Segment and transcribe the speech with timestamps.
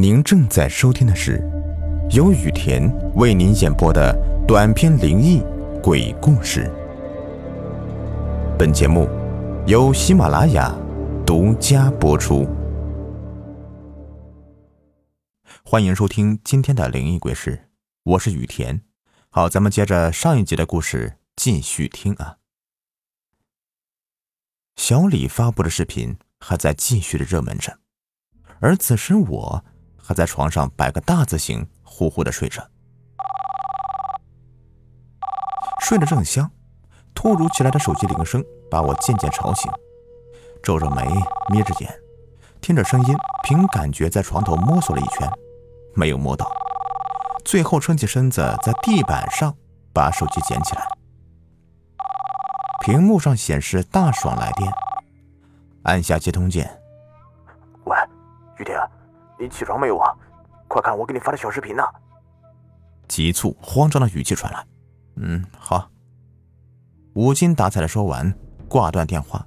[0.00, 1.38] 您正在收听的是
[2.12, 4.16] 由雨田为您演播的
[4.48, 5.42] 短篇灵异
[5.82, 6.72] 鬼故事。
[8.58, 9.06] 本节目
[9.66, 10.74] 由喜马拉雅
[11.26, 12.48] 独家播出。
[15.62, 17.68] 欢迎收听今天的灵异鬼事，
[18.04, 18.80] 我是雨田。
[19.28, 22.38] 好，咱们接着上一集的故事继续听啊。
[24.76, 27.76] 小李发布的视频还在继续的热门着，
[28.60, 29.62] 而此时我。
[30.02, 32.62] 还在床上摆个大字形，呼呼的睡着，
[35.80, 36.50] 睡得正香，
[37.14, 39.70] 突如其来的手机铃声把我渐渐吵醒。
[40.62, 41.06] 皱着眉，
[41.48, 41.90] 眯着眼，
[42.60, 45.30] 听着声音，凭感觉在床头摸索了一圈，
[45.94, 46.50] 没有摸到，
[47.44, 49.54] 最后撑起身子在地板上
[49.94, 50.86] 把手机捡起来。
[52.82, 54.72] 屏幕上显示大爽来电，
[55.84, 56.80] 按下接通键。
[57.84, 57.96] 喂，
[58.58, 58.74] 雨婷。
[59.40, 60.14] 你起床没有啊？
[60.68, 61.82] 快看我给你发的小视频呢！
[63.08, 64.66] 急促慌张的语气传来。
[65.16, 65.90] 嗯，好。
[67.14, 68.32] 无精打采的说完，
[68.68, 69.44] 挂断电话，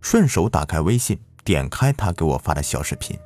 [0.00, 3.18] 顺手打开微信，点开他给我发的小视频。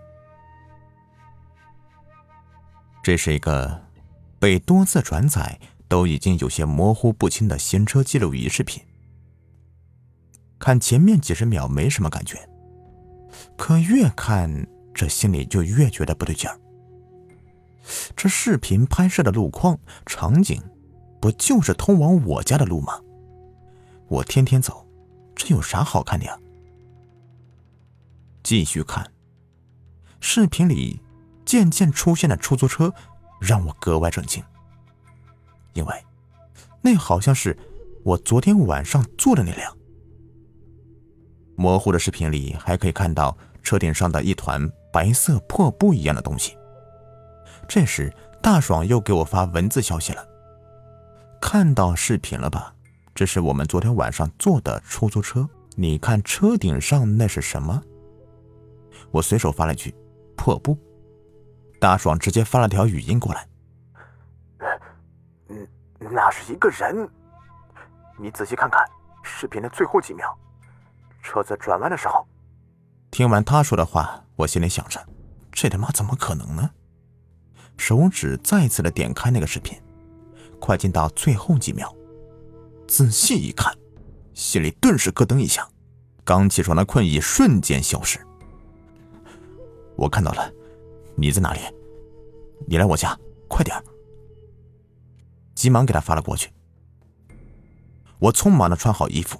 [3.02, 3.84] 这是一个
[4.40, 8.82] 被多次转载都已经有些模糊不清的行车记录仪视频。
[10.58, 12.48] 看前面几十秒没什么感觉，
[13.58, 14.66] 可越看。
[14.96, 16.58] 这心里就越觉得不对劲儿。
[18.16, 20.58] 这视频拍摄的路况场景，
[21.20, 22.98] 不就是通往我家的路吗？
[24.08, 24.88] 我天天走，
[25.34, 26.38] 这有啥好看的呀？
[28.42, 29.06] 继续看，
[30.18, 30.98] 视频里
[31.44, 32.90] 渐渐出现的出租车
[33.38, 34.42] 让我格外震惊，
[35.74, 35.94] 因为
[36.80, 37.54] 那好像是
[38.02, 39.76] 我昨天晚上坐的那辆。
[41.54, 44.66] 模糊的视频里还可以看到车顶上的一团。
[44.96, 46.56] 白色破布一样的东西。
[47.68, 50.26] 这时，大爽又给我发文字消息了
[51.38, 52.74] ：“看到视频了吧？
[53.14, 55.46] 这是我们昨天晚上坐的出租车。
[55.74, 57.82] 你看车顶上那是什么？”
[59.12, 59.94] 我随手发了一句
[60.34, 60.78] ：“破布。”
[61.78, 63.46] 大爽直接发了条语音过来
[65.50, 65.68] ：“嗯，
[65.98, 67.06] 那是一个人。
[68.18, 68.82] 你仔细看看
[69.22, 70.34] 视频的最后几秒，
[71.22, 72.26] 车子转弯的时候。”
[73.12, 75.04] 听完他说的话，我心里想着：
[75.50, 76.70] 这他妈怎么可能呢？
[77.78, 79.78] 手指再次的点开那个视频，
[80.60, 81.94] 快进到最后几秒，
[82.86, 83.74] 仔细一看，
[84.34, 85.68] 心里顿时咯噔一下，
[86.24, 88.18] 刚起床的困意瞬间消失。
[89.96, 90.52] 我看到了，
[91.16, 91.60] 你在哪里？
[92.66, 93.18] 你来我家，
[93.48, 93.76] 快点
[95.54, 96.50] 急忙给他发了过去。
[98.18, 99.38] 我匆忙的穿好衣服，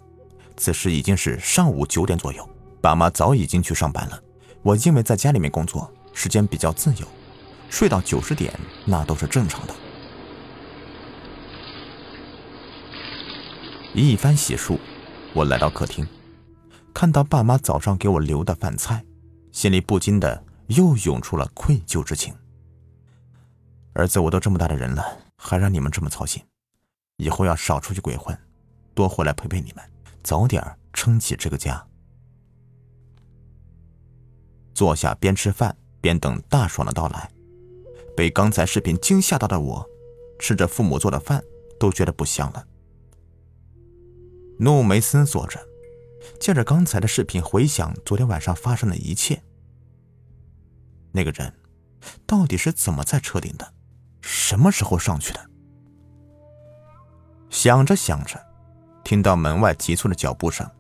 [0.57, 2.49] 此时已经是上午九点左右。
[2.83, 4.23] 爸妈早已经去上班了，
[4.67, 7.07] 我因为在家里面工作，时间比较自由，
[7.71, 8.53] 睡到九十点
[8.85, 9.73] 那都是正常的。
[13.95, 14.77] 一番洗漱，
[15.33, 16.05] 我来到客厅，
[16.93, 19.05] 看到爸妈早上给我留的饭菜，
[19.53, 22.35] 心里不禁的又涌出了愧疚之情。
[23.93, 26.43] 儿子，我都这么大的人了，还让你们这么操心，
[27.19, 28.37] 以后要少出去鬼混，
[28.95, 29.85] 多回来陪陪你们，
[30.25, 30.61] 早点
[30.93, 31.87] 撑起这个家。
[34.77, 37.31] 坐下，边吃饭边等大爽的到来。
[38.15, 39.89] 被刚才视频惊吓到的我，
[40.39, 41.43] 吃着父母做的饭
[41.81, 42.63] 都觉得不香了。
[44.59, 45.59] 怒眉思索着，
[46.39, 49.43] 借着刚才的视频回想昨天晚上发生的一切。
[51.11, 51.51] 那个人
[52.27, 53.73] 到底是怎么在车顶的？
[54.21, 55.41] 什么时候上去的？
[57.49, 58.39] 想着想着，
[59.03, 60.71] 听到门外急促的脚步声，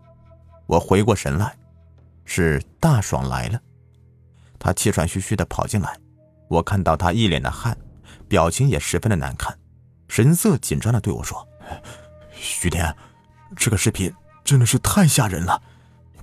[0.66, 1.56] 我回过神来，
[2.26, 3.58] 是大爽来了。
[4.58, 5.96] 他气喘吁吁的跑进来，
[6.48, 7.76] 我看到他一脸的汗，
[8.28, 9.56] 表情也十分的难看，
[10.08, 11.46] 神色紧张的对我说
[12.32, 12.94] ：“徐天，
[13.56, 14.12] 这个视频
[14.44, 15.60] 真的是太吓人了。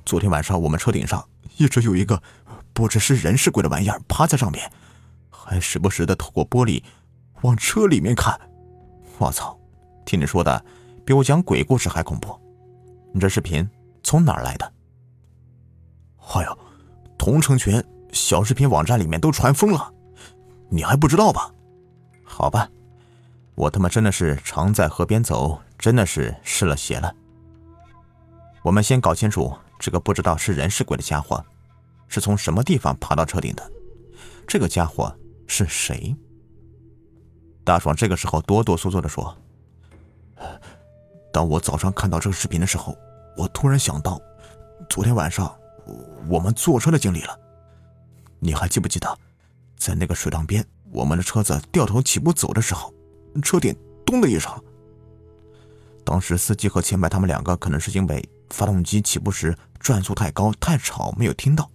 [0.06, 1.26] 昨天晚上我们车顶上
[1.58, 2.22] 一直有一个
[2.74, 4.72] 不知是人是鬼的玩意儿趴在上面，
[5.30, 6.84] 还时不时的透过玻璃
[7.42, 8.40] 往车里面看。
[9.18, 9.58] 我操，
[10.06, 10.66] 听你说的
[11.06, 12.38] 比我讲鬼故事还恐怖。
[13.14, 13.70] 你这视频
[14.04, 14.74] 从哪儿来的？
[16.34, 16.58] 哎呦，
[17.18, 17.82] 同城群。”
[18.14, 19.92] 小视频网站里面都传疯了，
[20.70, 21.52] 你还不知道吧？
[22.24, 22.70] 好吧，
[23.56, 27.14] 我他妈真的是常在河边走，真的是失了鞋了。
[28.62, 31.44] 我们先搞清楚这个不知道是人是鬼的家伙
[32.08, 33.72] 是从什么地方爬到车顶的，
[34.48, 35.14] 这个家伙
[35.48, 36.16] 是谁？
[37.64, 39.36] 大爽这个时候哆哆嗦嗦的说
[41.34, 42.96] ：“当我早上看到这个视频的时候，
[43.36, 44.22] 我突然想到
[44.88, 45.54] 昨天晚上
[46.30, 47.40] 我们坐车的经历了。”
[48.44, 49.18] 你还记不记得，
[49.78, 52.94] 在那个水塘边，我们的车子掉头起步走的时候，
[53.42, 53.74] 车顶
[54.06, 54.52] 咚的一声。
[56.04, 61.72] 当时司机和前排他们两个可能是因为发动机起步时转速太高太吵没有听到，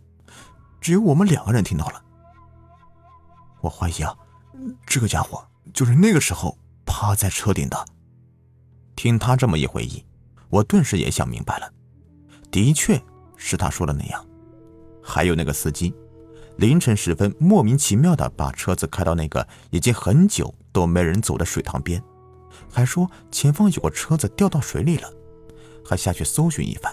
[0.79, 2.05] 只有我们两个人听到了。
[3.62, 4.14] 我怀疑啊，
[4.87, 5.43] 这个家伙
[5.73, 7.85] 就是那个时候趴在车顶的。
[8.94, 10.05] 听他这么一回忆，
[10.50, 11.73] 我顿时也想明白了，
[12.50, 13.03] 的确
[13.38, 14.23] 是他说的那样。
[15.03, 15.94] 还有那个司机，
[16.58, 22.02] 凌晨时分莫名其妙的把车子开到那个已经很久都没人走的水塘边。
[22.69, 25.08] 还说前方有个车子掉到水里了，
[25.84, 26.93] 还下去搜寻一番。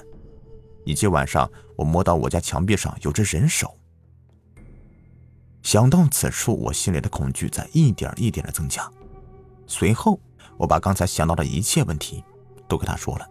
[0.83, 3.75] 以及晚上我摸到我家墙壁上有只人手。
[5.63, 8.87] 想到此处，我心里的恐惧在一点一点的增加。
[9.65, 10.19] 随后，
[10.57, 12.23] 我把刚才想到的一切问题
[12.67, 13.27] 都给他说了，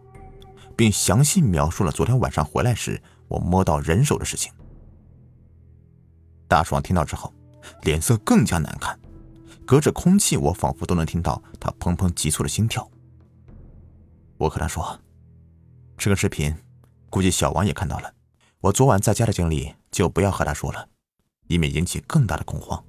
[0.75, 4.53] 并详细描述了昨天晚上回来时我摸到人手的事情。
[6.49, 7.33] 大爽听到之后，
[7.83, 8.99] 脸色更加难看。
[9.67, 12.87] 隔着空气，我仿佛都能听到他砰砰急促的心跳。
[14.37, 15.01] 我和他说
[15.97, 16.55] ：“这个视频，
[17.09, 18.13] 估计小王也看到了。
[18.61, 20.87] 我昨晚在家的经历，就不要和他说了，
[21.47, 22.85] 以免引起更大的恐慌。”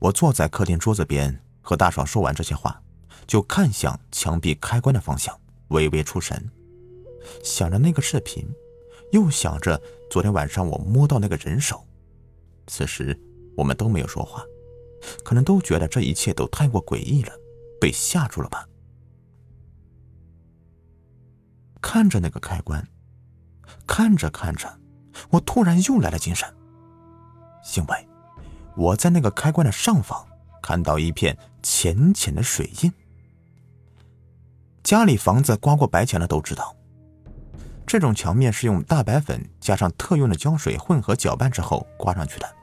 [0.00, 2.82] 我坐在客厅桌子边，和大爽说完这些话，
[3.26, 5.34] 就看向墙壁开关的方向，
[5.68, 6.50] 微微出神，
[7.42, 8.46] 想着那个视频，
[9.12, 11.84] 又想着昨天晚上我摸到那个人手。
[12.68, 13.18] 此时，
[13.56, 14.44] 我们都没有说话。
[15.24, 17.32] 可能都觉得这一切都太过诡异了，
[17.80, 18.68] 被吓住了吧？
[21.80, 22.84] 看着那个开关，
[23.86, 24.68] 看着看着，
[25.30, 26.52] 我突然又来了精神，
[27.76, 28.08] 因为
[28.76, 30.26] 我在那个开关的上方
[30.60, 32.92] 看到一片浅浅的水印。
[34.82, 36.74] 家里房子刮过白墙的都知道，
[37.86, 42.57] 这种墙面是用大白粉加上特用的胶水混合搅拌之后刮上去的。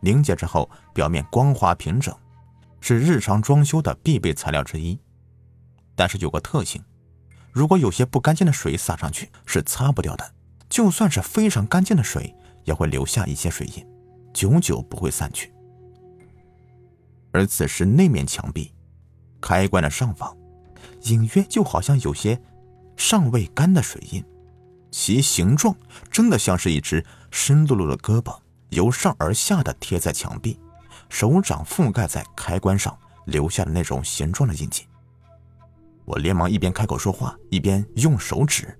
[0.00, 2.14] 凝结之后，表面光滑平整，
[2.80, 4.98] 是日常装修的必备材料之一。
[5.94, 6.82] 但是有个特性，
[7.52, 10.34] 如果有些不干净的水洒上去，是擦不掉的。
[10.68, 13.84] 就算是非常干净的水，也会留下一些水印，
[14.32, 15.52] 久久不会散去。
[17.32, 18.72] 而此时那面墙壁，
[19.40, 20.36] 开关的上方，
[21.02, 22.40] 隐约就好像有些
[22.96, 24.24] 尚未干的水印，
[24.92, 25.74] 其形状
[26.10, 28.38] 真的像是一只湿漉漉的胳膊。
[28.70, 30.58] 由上而下的贴在墙壁，
[31.08, 32.96] 手掌覆盖在开关上，
[33.26, 34.86] 留下的那种形状的印记。
[36.04, 38.76] 我连忙一边开口说话，一边用手指：“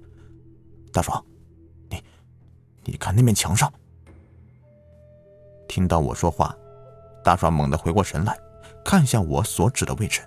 [0.92, 1.24] 大爽，
[1.88, 2.02] 你，
[2.84, 3.72] 你看那面墙上。”
[5.68, 6.52] 听到我说话，
[7.22, 8.36] 大爽猛地回过神来，
[8.84, 10.20] 看向我所指的位置。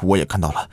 [0.00, 0.68] 我也看到了，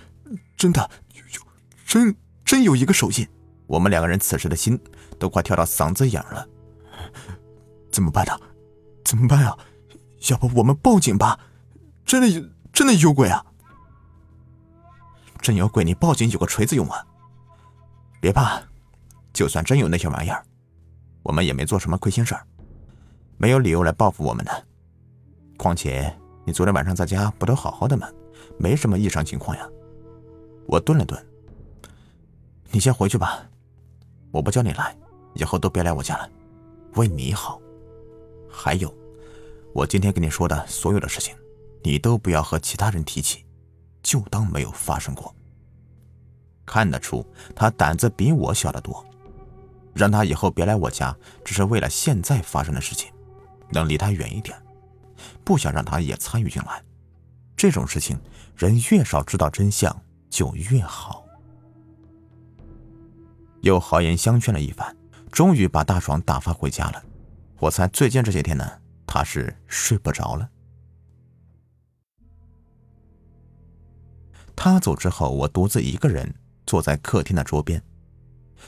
[0.56, 1.42] 真的，有，
[1.86, 3.28] 真真有一个手印。
[3.68, 4.80] 我们两个人此时的心
[5.20, 6.48] 都快跳到嗓子眼了。
[7.92, 8.38] 怎么办呢？
[9.04, 9.58] 怎么办啊？
[10.30, 11.40] 要不我们报警吧？
[12.06, 13.46] 真的有真的有鬼啊！
[15.42, 17.06] 真有鬼，你报警有个锤子用啊！
[18.20, 18.62] 别怕，
[19.34, 20.44] 就算真有那些玩意儿，
[21.24, 22.46] 我们也没做什么亏心事儿，
[23.38, 24.66] 没有理由来报复我们的。
[25.58, 26.16] 况且
[26.46, 28.08] 你昨天晚上在家不都好好的吗？
[28.60, 29.68] 没什么异常情况呀。
[30.68, 31.20] 我顿了顿，
[32.70, 33.44] 你先回去吧，
[34.32, 34.96] 我不叫你来，
[35.34, 36.30] 以后都别来我家了，
[36.96, 37.62] 为你好。
[38.50, 38.94] 还有，
[39.74, 41.36] 我今天跟你说的所有的事情，
[41.84, 43.46] 你都不要和其他人提起，
[44.04, 45.34] 就当没有发生过。
[46.66, 49.06] 看得出他胆子比我小得多，
[49.94, 53.12] 让他以后别来我家，只是为了现在发生的事情，
[53.70, 54.58] 能离他远一点，
[55.44, 56.84] 不想让他也参与进来。
[57.56, 58.20] 这种事情，
[58.56, 59.96] 人越少知道真相
[60.30, 61.26] 就越好。
[63.62, 64.96] 又好言相劝了一番，
[65.32, 67.04] 终于把大爽打发回家了。
[67.60, 68.70] 我猜最近这些天呢，
[69.08, 70.50] 他是睡不着了。
[74.56, 76.34] 他走之后，我独自一个人
[76.66, 77.82] 坐在客厅的桌边，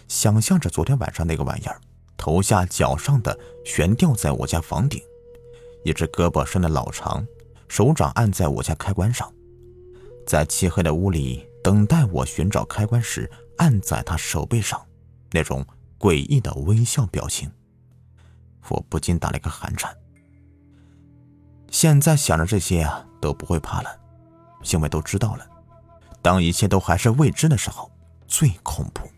[0.07, 1.79] 想象着昨天晚上那个玩意儿
[2.17, 5.01] 头下脚上的悬吊在我家房顶，
[5.83, 7.25] 一只胳膊伸的老长，
[7.67, 9.31] 手掌按在我家开关上，
[10.25, 14.81] 在漆黑的屋里等待我寻找开关时按在他手背上，
[15.31, 15.65] 那种
[16.03, 17.49] 诡异的微笑表情。
[18.67, 19.95] 我不禁打了一个寒颤。
[21.71, 24.01] 现在想着这些啊，都不会怕了，
[24.69, 25.47] 因为都知道了。
[26.21, 27.89] 当一切都还是未知的时候，
[28.27, 29.09] 最恐怖。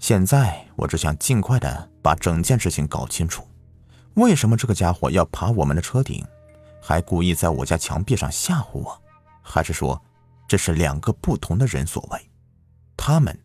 [0.00, 3.46] 现在我只想尽快的把整件事情搞清楚：
[4.14, 6.26] 为什么这个家伙要爬我们的车顶，
[6.82, 9.00] 还故意在我家墙壁上吓唬我？
[9.40, 10.02] 还是说，
[10.48, 12.30] 这是两个不同的人所为？
[12.96, 13.38] 他们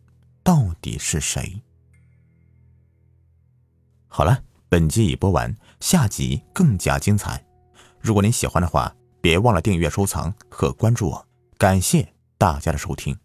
[0.44, 1.60] 到底是谁？
[4.06, 4.44] 好了。
[4.66, 7.46] 本集已播完，下集更加精彩。
[8.00, 11.28] 如果您喜欢的话，别忘了订阅、收藏和关注我。
[11.56, 13.16] 感谢大家的收听。